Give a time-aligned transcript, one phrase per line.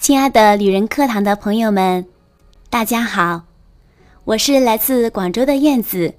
[0.00, 2.06] 亲爱的旅人课堂的朋友们，
[2.70, 3.42] 大家好，
[4.24, 6.14] 我是来自广州的燕子，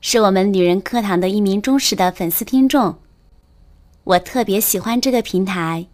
[0.00, 2.96] 是我们旅人课堂的一名忠实的粉丝听众。
[4.04, 5.86] 我特别喜欢这个平台，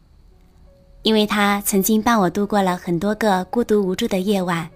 [1.02, 4.70] 因为它曾经伴我度过了很多个孤独无助的夜晚，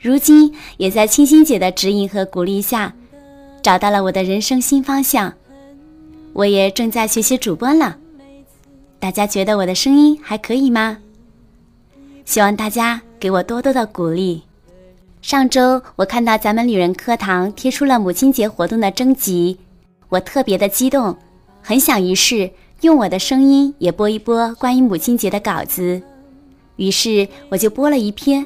[0.00, 2.92] 如今也在清新姐的指引和鼓励下，
[3.62, 5.32] 找到了我的人生新方向。
[6.32, 7.96] 我也正在学习主播了，
[8.98, 10.98] 大家觉得我的声音还可以吗？
[12.24, 14.42] 希望大家给我多多的鼓励。
[15.22, 19.58] 上周我看到咱们女人课堂贴出了母亲节活动的征集，
[20.08, 21.16] 我特别的激动，
[21.62, 22.50] 很想于是
[22.82, 26.02] 用我的声音也播一播关于母亲节的稿子。
[26.76, 28.44] 于是我就播了一篇，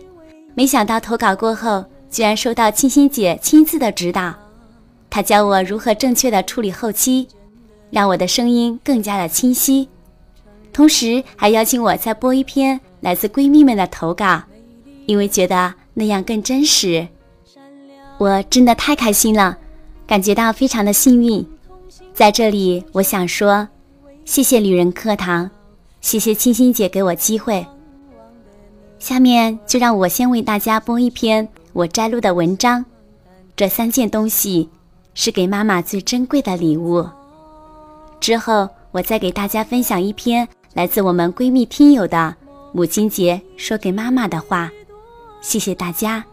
[0.54, 4.34] 没想到投稿过后，居然收到清新姐亲自的指导，
[5.10, 7.26] 她教我如何正确的处理后期，
[7.90, 9.88] 让我的声音更加的清晰，
[10.72, 12.80] 同时还邀请我再播一篇。
[13.00, 14.42] 来自闺蜜们的投稿，
[15.06, 17.06] 因为觉得那样更真实，
[18.18, 19.56] 我真的太开心了，
[20.06, 21.46] 感觉到非常的幸运。
[22.12, 23.68] 在这里，我想说，
[24.24, 25.48] 谢谢旅人课堂，
[26.00, 27.64] 谢谢清新姐给我机会。
[28.98, 32.84] 下面就让我先为大家播一篇我摘录的文章。
[33.54, 34.68] 这三件东西
[35.14, 37.06] 是给妈妈最珍贵的礼物。
[38.18, 42.34] 之后，我再给大家分享一篇来自我们闺蜜听友的。
[42.78, 44.70] 母亲节说给妈妈的话，
[45.40, 46.24] 谢谢大家。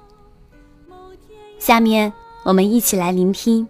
[1.57, 3.67] 下面我们一起来聆听。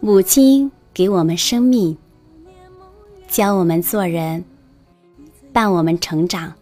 [0.00, 1.94] 母亲给我们生命，
[3.28, 4.42] 教我们做人，
[5.52, 6.54] 伴我们成长。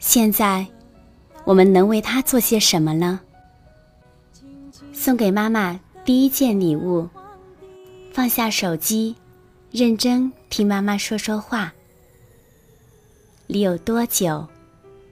[0.00, 0.66] 现在，
[1.44, 3.20] 我们能为她做些什么呢？
[4.92, 7.08] 送给妈妈第一件礼物：
[8.12, 9.14] 放下手机，
[9.70, 11.72] 认真听妈妈说说话。
[13.54, 14.48] 你有多久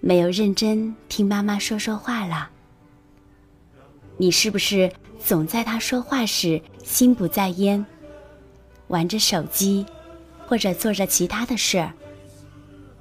[0.01, 2.49] 没有认真听妈妈说说话了？
[4.17, 4.91] 你是不是
[5.23, 7.85] 总在她说话时心不在焉，
[8.87, 9.85] 玩着手机，
[10.47, 11.93] 或者做着其他的事儿？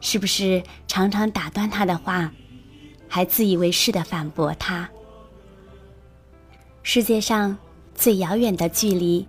[0.01, 2.33] 是不是常常打断她的话，
[3.07, 4.89] 还自以为是的反驳她？
[6.83, 7.57] 世界上
[7.95, 9.25] 最遥远的距离，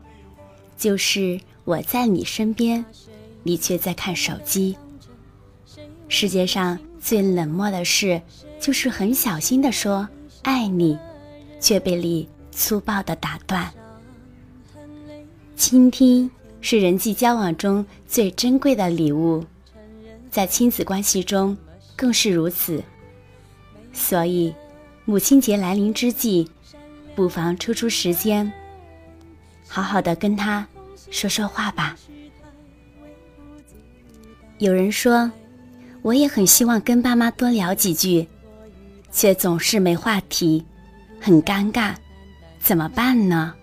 [0.76, 2.84] 就是我在你身边，
[3.44, 4.76] 你却在看手机。
[6.12, 8.20] 世界上最冷漠的事，
[8.58, 10.06] 就是很小心的说
[10.42, 10.98] 爱你，
[11.60, 13.70] 却被你粗暴的打断。
[15.54, 16.28] 倾听
[16.60, 19.44] 是人际交往中最珍贵的礼物，
[20.30, 21.56] 在亲子关系中
[21.94, 22.82] 更是如此。
[23.92, 24.52] 所以，
[25.04, 26.50] 母亲节来临之际，
[27.14, 28.52] 不妨抽出时间，
[29.68, 30.66] 好好的跟他
[31.12, 31.96] 说说话吧。
[34.58, 35.30] 有人说。
[36.02, 38.26] 我也很希望跟爸妈多聊几句，
[39.12, 40.64] 却总是没话题，
[41.20, 41.94] 很尴尬，
[42.58, 43.54] 怎么办呢？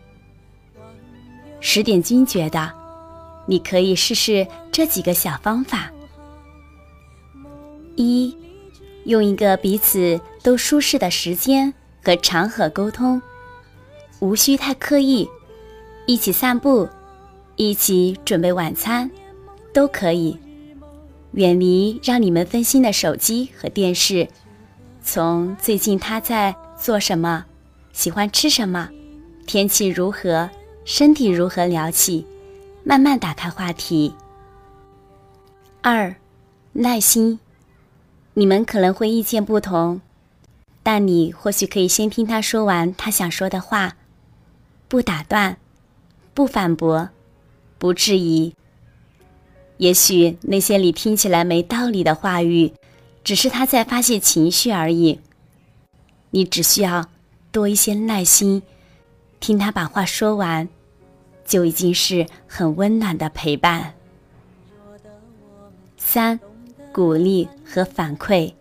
[1.59, 2.72] 十点君觉得，
[3.48, 5.92] 你可以试试这几个小方法：
[7.96, 8.38] 一，
[9.06, 11.74] 用一个彼此都舒适的时间
[12.04, 13.19] 和场合沟通，
[14.19, 15.28] 无需太刻意，
[16.06, 16.88] 一起散步，
[17.56, 19.09] 一起准备晚餐，
[19.74, 20.38] 都可以。
[21.38, 24.28] 远离让你们分心的手机和电视，
[25.03, 27.46] 从最近他在做什么，
[27.94, 28.90] 喜欢吃什么，
[29.46, 30.50] 天气如何，
[30.84, 32.25] 身体如何聊起，
[32.84, 34.16] 慢慢打开话题。
[35.84, 36.16] 二，
[36.74, 37.40] 耐心，
[38.34, 40.02] 你们可能会意见不同，
[40.81, 43.96] 但你或许可以先听他说完他想说的话，
[44.88, 45.58] 不打断，
[46.34, 47.09] 不反驳，
[47.78, 48.56] 不质疑。
[49.78, 52.74] 也许那些你听起来没道理的话语，
[53.24, 55.20] 只是他在发泄情绪而已。
[56.32, 57.06] 你只需要
[57.52, 58.64] 多一些耐心，
[59.40, 60.68] 听他把话说完，
[61.46, 63.94] 就已经是很温暖的陪伴。
[65.96, 66.40] 三，
[66.92, 68.51] 鼓励和反馈，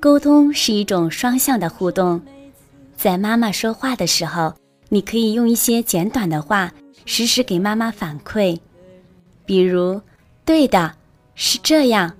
[0.00, 2.20] 沟通是一种双向的互动。
[2.96, 4.52] 在妈妈说话的时候，
[4.88, 8.58] 你可以用一些简短的话，实时给妈妈反馈，
[9.46, 10.00] 比如。
[10.48, 10.94] 对的，
[11.34, 12.16] 是这样，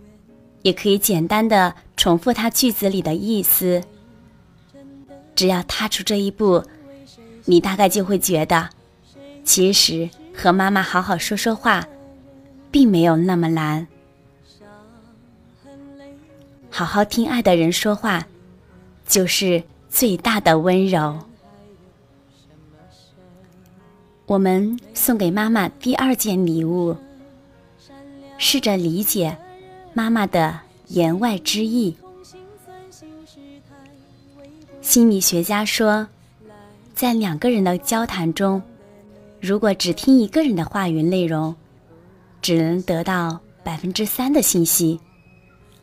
[0.61, 3.83] 也可以简单的重复他句子里的意思。
[5.35, 6.63] 只要踏出这一步，
[7.47, 8.69] 你大概就会觉得，
[9.45, 11.89] 其实和妈妈好好说说话，
[12.71, 13.87] 并没有那么难。
[16.69, 18.27] 好好听爱的人说话，
[19.07, 21.19] 就是最大的温柔。
[24.27, 26.95] 我们送给妈妈第二件礼物。
[28.39, 29.37] 试着理解
[29.93, 31.95] 妈妈的言外之意。
[34.81, 36.07] 心理学家说，
[36.95, 38.63] 在两个人的交谈中，
[39.41, 41.55] 如果只听一个人的话语内容，
[42.41, 44.99] 只能得到百分之三的信息，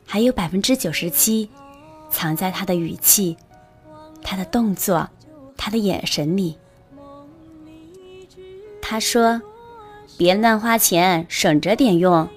[0.06, 1.48] 还有百分之九十七
[2.10, 3.38] 藏在他的语气、
[4.24, 5.08] 他的动作、
[5.56, 6.58] 他的眼神里。
[8.82, 9.42] 他说
[10.18, 12.28] ：“别乱花钱，省着点用。”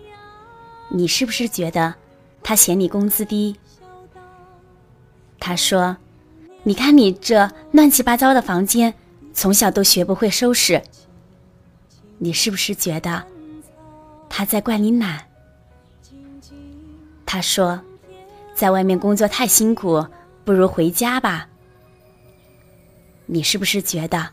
[0.91, 1.95] 你是不是觉得
[2.43, 3.57] 他嫌你工资低？
[5.39, 5.97] 他说。
[6.65, 8.93] 你看，你这乱七八糟的房间，
[9.33, 10.83] 从小都学不会收拾。
[12.19, 13.25] 你是不是觉得
[14.29, 15.25] 他在怪你懒？
[17.25, 17.81] 他说，
[18.55, 20.05] 在外面工作太辛苦，
[20.45, 21.49] 不如回家吧。
[23.25, 24.29] 你是不是觉得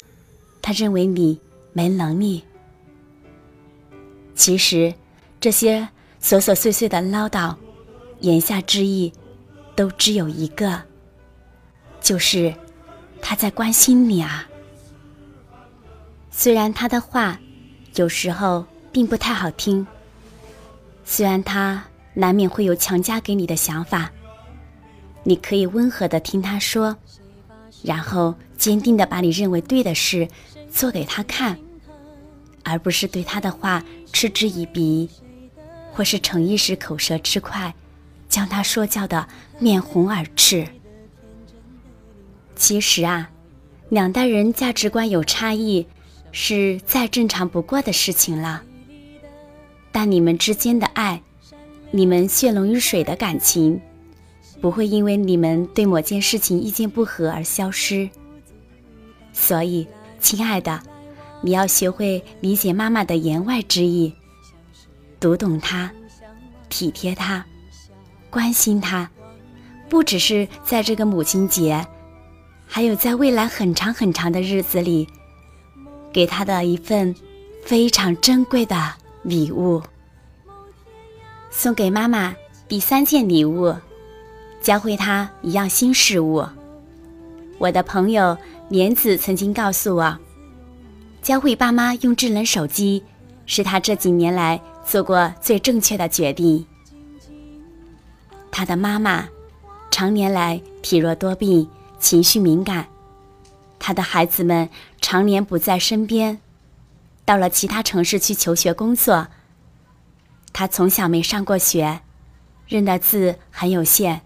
[0.62, 1.40] 他认为你
[1.72, 2.44] 没能力？
[4.34, 4.94] 其实，
[5.40, 5.88] 这些
[6.25, 7.56] 琐琐碎碎的唠叨，
[8.22, 9.13] 言下之意，
[9.75, 10.81] 都只有一个。
[12.01, 12.51] 就是
[13.22, 14.50] 他在关心你啊。
[16.31, 17.39] 虽然他的话
[17.94, 19.86] 有时候并不太好听，
[21.04, 21.83] 虽然他
[22.16, 24.12] 难免会有强加给你的想法，
[25.21, 26.98] 你可以温和的听他说，
[27.83, 30.28] 然后坚定的把你认为对的事
[30.71, 31.56] 做给他看，
[32.63, 35.07] 而不是对他的话嗤之以鼻，
[35.95, 37.74] 或是逞一时口舌之快，
[38.27, 40.68] 将他说教的面红耳赤。
[42.53, 43.31] 其实啊，
[43.88, 45.88] 两代人价值观有差异，
[46.33, 48.62] 是再正常不过的事情了。
[49.94, 51.21] 但你们之间的爱，
[51.92, 53.80] 你们血浓于水的感情，
[54.59, 58.09] 不会因为你们对某件事情意见不合而消失。
[59.31, 59.88] 所以，
[60.19, 60.81] 亲爱的，
[61.42, 64.13] 你要学会理解妈妈的言外之意，
[65.20, 65.90] 读懂她，
[66.70, 67.44] 体贴她，
[68.30, 69.10] 关心她，
[69.90, 71.86] 不只是在这个母亲节。
[72.68, 75.08] 还有在未来很长很长的日子里，
[76.12, 77.16] 给他的一份
[77.64, 79.82] 非常珍贵的礼物。
[81.52, 82.36] 送给妈妈
[82.68, 83.74] 第三件礼物，
[84.62, 86.44] 教会她一样新事物。
[87.60, 88.36] 我的朋友
[88.68, 90.18] 莲子曾经告诉我，
[91.22, 93.04] 教会爸妈用智能手机，
[93.46, 96.66] 是他这几年来做过最正确的决定。
[98.52, 99.28] 他的妈妈
[99.92, 101.68] 常年来体弱多病。
[101.98, 102.86] 情绪敏感，
[103.80, 104.70] 他的孩子们
[105.02, 106.40] 常年不在身边，
[107.24, 109.28] 到了其他城市去求学工作。
[110.54, 112.02] 他从小没上过学，
[112.68, 114.22] 认的字很有限，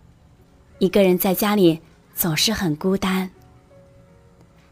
[0.80, 1.80] 一个人在家里
[2.14, 3.30] 总是很孤单。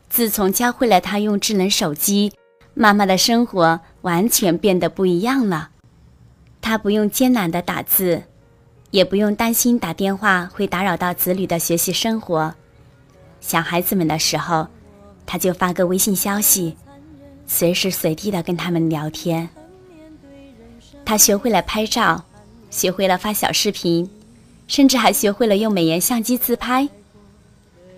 [0.09, 2.33] 自从教会了他用智能手机，
[2.73, 5.69] 妈妈的生活完全变得不一样了。
[6.67, 8.21] 他不用艰难的打字，
[8.91, 12.53] 也不用担心打电话会打扰到子女的学习生活。
[13.39, 14.67] 想孩子们的时候，
[15.25, 16.75] 他就发个微信消息，
[17.47, 19.47] 随时随地的跟他们聊天。
[21.05, 22.25] 他学会了拍照，
[22.69, 24.09] 学会了发小视频，
[24.67, 26.89] 甚至还学会了用美颜相机自拍。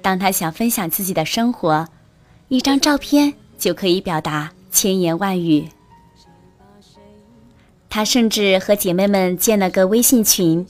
[0.03, 1.87] 当他想分享自己的生活，
[2.49, 5.67] 一张照片就可以表达千言万语。
[7.89, 10.65] 她甚至和姐妹们建了个微信群，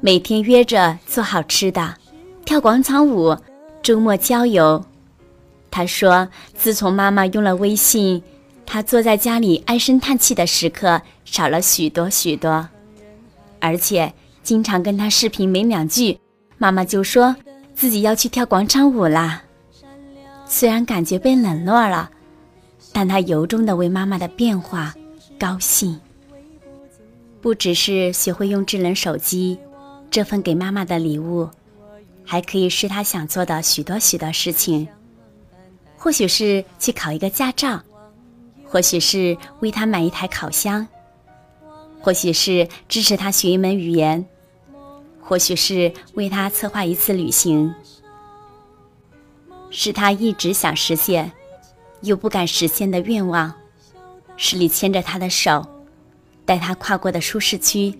[0.00, 1.94] 每天约着做好吃的，
[2.44, 3.36] 跳广场舞。
[3.80, 4.84] 周末郊游，
[5.70, 8.22] 她说：“自从妈妈用了微信，
[8.66, 12.68] 她坐在家里唉声叹气的时刻少了许多许多，
[13.60, 16.18] 而且经常跟她视频没两句，
[16.58, 17.34] 妈妈就说
[17.72, 19.42] 自己要去跳广场舞啦。
[20.44, 22.10] 虽然感觉被冷落了，
[22.92, 24.92] 但她由衷的为妈妈的变化
[25.38, 25.98] 高兴。
[27.40, 29.58] 不只是学会用智能手机，
[30.10, 31.48] 这份给妈妈的礼物。”
[32.30, 34.86] 还可以是他想做的许多许多事情，
[35.96, 37.80] 或许是去考一个驾照，
[38.66, 40.86] 或许是为他买一台烤箱，
[42.02, 44.26] 或许是支持他学一门语言，
[45.22, 47.74] 或许是为他策划一次旅行，
[49.70, 51.32] 是他一直想实现
[52.02, 53.54] 又不敢实现的愿望，
[54.36, 55.66] 是你牵着他的手，
[56.48, 57.94] 带他跨过的舒适区，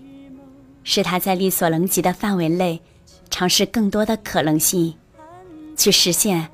[0.83, 2.81] 是他在力所能及的范围内。
[3.29, 4.95] 尝试更多的可能性，
[5.77, 6.49] 去实现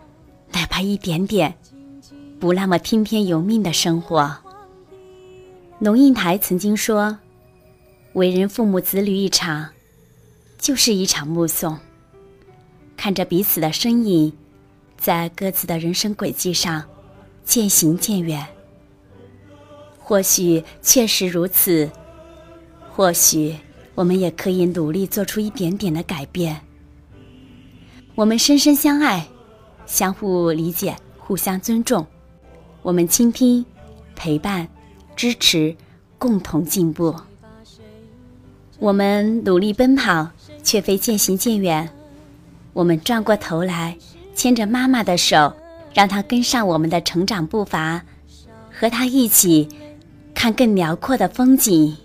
[0.51, 1.55] 哪怕一点点
[2.37, 4.35] 不那么听天由命的生活。
[5.79, 7.17] 龙应台曾经说
[8.11, 9.69] ：“为人父母子女一场，
[10.59, 11.79] 就是一场目送，
[12.97, 14.33] 看着彼此的身影，
[14.97, 16.83] 在各自的人生轨迹上
[17.45, 18.45] 渐行渐远。
[20.07, 21.89] 或许确实如此，
[22.91, 23.55] 或许
[23.95, 26.61] 我们也可以努力做出一点点的改变。
[28.13, 29.25] 我们深深相爱，
[29.87, 32.05] 相互理解，互相尊重。
[32.83, 33.65] 我们倾听、
[34.15, 34.67] 陪伴、
[35.15, 35.75] 支持，
[36.19, 37.15] 共同进步。
[38.77, 40.29] 我们努力奔跑，
[40.61, 41.89] 却非渐行渐远。
[42.73, 43.97] 我们转过头来，
[44.35, 45.51] 牵着妈妈的手，
[45.95, 48.03] 让她跟上我们的成长步伐，
[48.71, 49.67] 和她一起
[50.35, 51.97] 看更辽阔的风景。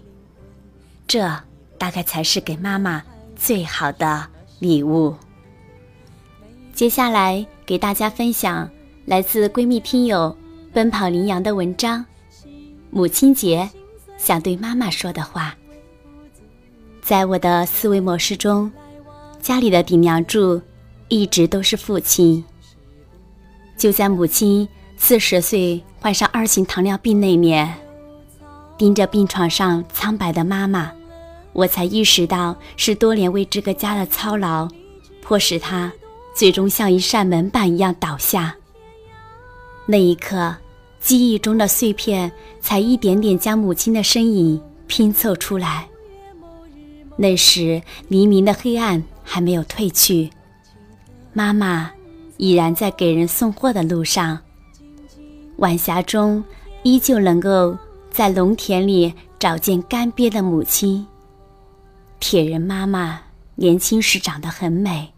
[1.06, 1.28] 这
[1.76, 3.02] 大概才是给妈妈
[3.36, 4.26] 最好的
[4.60, 5.14] 礼物。
[6.72, 8.70] 接下来给大家分享
[9.04, 10.34] 来自闺蜜听友
[10.72, 12.02] 奔跑羚羊的文章：
[12.90, 13.68] 母亲节
[14.16, 15.54] 想对妈妈说的话。
[17.02, 18.70] 在我的思维模式中，
[19.42, 20.62] 家里的顶梁柱
[21.08, 22.44] 一直都是父亲。
[23.76, 27.74] 就在母亲四十岁患上二型糖尿病那年，
[28.80, 30.90] 盯着病床上苍白的妈妈，
[31.52, 34.66] 我才意识到是多年为这个家的操劳，
[35.20, 35.92] 迫使她
[36.34, 38.56] 最终像一扇门板一样倒下。
[39.84, 40.56] 那一刻，
[40.98, 45.86] 记忆中的碎片才一点点将母亲的身影拼凑出来。
[47.18, 50.30] 那时黎明的黑暗还没有褪去，
[51.34, 51.90] 妈妈
[52.38, 54.38] 已然在给人送货的路上。
[55.58, 56.42] 晚霞中，
[56.82, 57.76] 依旧能够
[58.20, 61.06] 在农田里找见干瘪的母亲。
[62.18, 63.18] 铁人妈妈
[63.54, 65.14] 年轻时长得很美，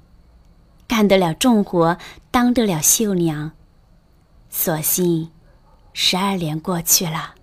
[0.86, 1.98] 干得了重活，
[2.30, 3.50] 当得了绣娘。
[4.50, 5.28] 所幸，
[5.92, 7.34] 十二年过去了，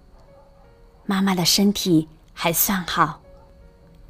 [1.06, 3.20] 妈妈的身体还算好。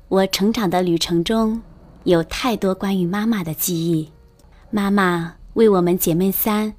[0.08, 1.60] 我成长的旅程中，
[2.04, 4.12] 有太多关于妈妈的记忆。
[4.70, 6.72] 妈妈为我们姐妹三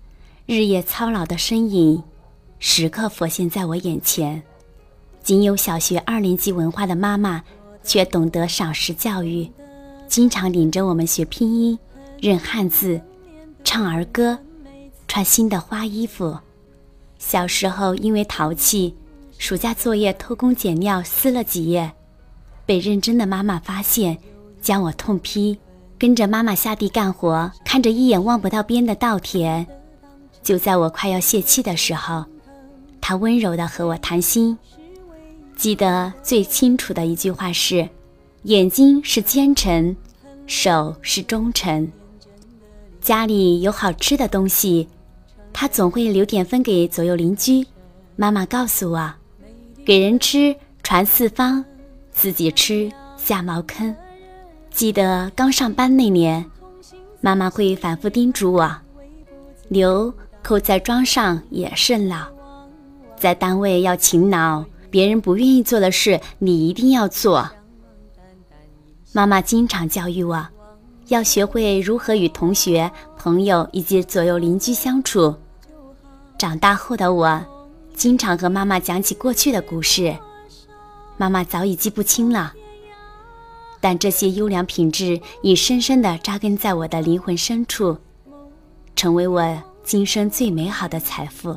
[0.46, 2.00] 日夜操劳的身影，
[2.60, 4.40] 时刻浮现在我眼前。
[5.22, 7.42] 仅有小学二年级文化的妈妈，
[7.84, 9.50] 却懂得赏识教育，
[10.08, 11.78] 经常领着我们学拼音、
[12.20, 13.00] 认汉字、
[13.62, 14.38] 唱儿歌、
[15.06, 16.38] 穿新的花衣服。
[17.18, 18.94] 小时候因为淘气，
[19.38, 21.92] 暑假作业偷工减料撕了几页。
[22.64, 24.16] 被认真的妈妈发现，
[24.62, 25.58] 将我痛批，
[25.98, 29.66] 跟着妈妈下地干活，看着一眼望不到边的稻田。
[30.42, 32.24] 就在我快要泄气的时候，
[33.00, 34.56] 她温柔地和我谈心。
[35.60, 37.86] 记得最清楚的一句话是
[38.44, 39.94] ：“眼睛是奸臣，
[40.46, 41.86] 手是忠臣。”
[42.98, 44.88] 家里有好吃的东西，
[45.52, 47.62] 他总会留点分给左右邻居。
[48.16, 49.12] 妈妈告诉我
[49.84, 51.62] ：“给人吃，传四方。”
[52.10, 53.94] 自己吃下茅坑。
[54.70, 56.42] 记得刚上班那年，
[57.20, 58.74] 妈妈会反复叮嘱我
[59.68, 60.10] ：“牛
[60.42, 62.30] 扣在桩上也顺了，
[63.14, 67.48] 在单位要勤劳，别人不愿意做的事，你一定要做。”
[69.12, 70.46] 妈妈经常教育我，
[71.08, 75.34] 要学会如何与同学、朋友以及左右邻居相处。
[76.38, 77.40] 长大后的我，
[77.94, 80.16] 经常和妈妈讲起过去的故事。
[81.16, 82.52] 妈妈早已记不清了，
[83.80, 87.98] 但这些优良品质已深深地扎根在我的灵魂深处，
[88.96, 91.54] 成为我今生最美好的财富。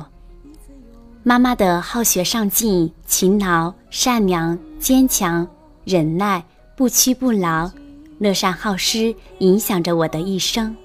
[1.26, 5.48] 妈妈的好学上进、勤劳、善良、坚强、
[5.82, 6.44] 忍耐、
[6.76, 7.72] 不屈不挠、
[8.18, 10.76] 乐善好施，影响着我的一生。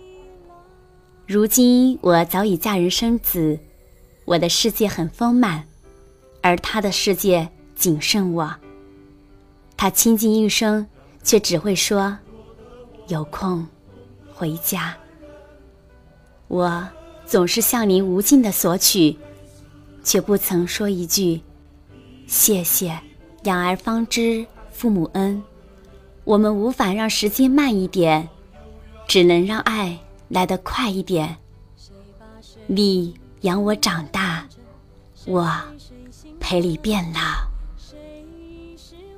[1.28, 3.60] 如今我早已嫁人生子，
[4.24, 5.62] 我的世界很丰满，
[6.42, 8.50] 而她的世界仅剩我。
[9.76, 10.88] 他倾尽一生，
[11.22, 12.18] 却只会说
[13.10, 13.68] ：“有空
[14.34, 14.96] 回家。”
[16.48, 16.88] 我
[17.26, 19.18] 总是向您无尽的索取，
[20.10, 21.40] 却不曾说一句
[22.26, 23.00] “谢谢”。
[23.46, 25.44] 养儿方知父母恩，
[26.24, 28.28] 我们无法让时间慢一点，
[29.08, 31.38] 只能让爱来得快一点。
[32.66, 34.48] 你养我长大，
[35.28, 35.48] 我
[36.40, 37.20] 陪你变老。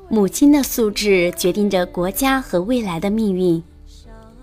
[0.10, 3.63] 母亲的素质决定着国家和未来的命运。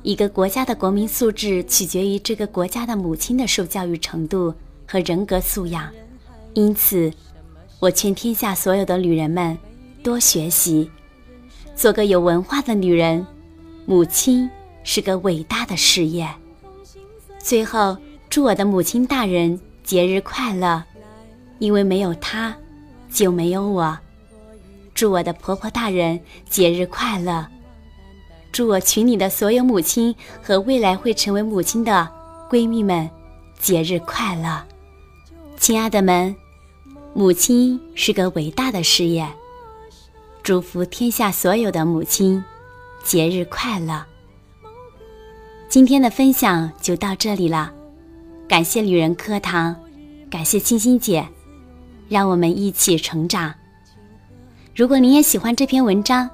[0.02, 4.54] 一个国家的国民素质取决于这个国家的母亲的受教育程度
[4.86, 5.92] 和人格素养。
[6.54, 7.12] 因此，
[7.78, 9.56] 我劝天下所有的女人们
[10.02, 10.90] 多学习，
[11.76, 13.24] 做个有文化的女人。
[13.86, 14.50] 母亲
[14.84, 16.28] 是个伟大的事业。
[17.38, 17.96] 最后，
[18.28, 20.84] 祝我的母亲大人节日快乐，
[21.58, 22.54] 因为没有她，
[23.10, 23.98] 就没有我。
[24.94, 27.46] 祝我的婆婆大人节日快乐！
[28.52, 32.06] 祝我群里的所有母亲和未来会成为母亲的
[32.50, 33.08] 闺蜜们
[33.58, 34.62] 节日快乐！
[35.58, 36.34] 亲爱的们，
[37.14, 39.28] 母亲是个伟大的事业。
[40.42, 42.42] 祝福天下所有的母亲
[43.04, 44.02] 节日快乐。
[45.68, 47.70] 今天的分享就到这里了，
[48.48, 49.76] 感谢旅人课堂，
[50.30, 51.26] 感谢清新姐，
[52.08, 53.52] 让我们一起成长。
[54.74, 56.30] 如果您也喜欢这篇文章，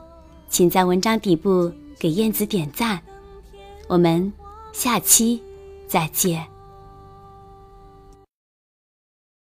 [0.49, 3.01] 请在文章底部给燕子点赞。
[3.89, 4.33] 我们
[4.73, 5.43] 下期
[5.89, 6.54] 再见。